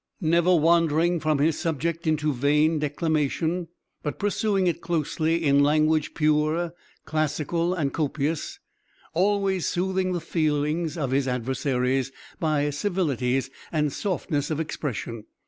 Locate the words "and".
7.75-7.93, 13.71-13.93